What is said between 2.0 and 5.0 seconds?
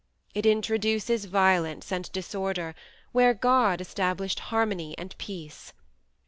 disorder, where God established harmony